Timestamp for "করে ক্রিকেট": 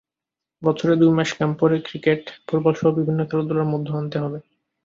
1.61-2.21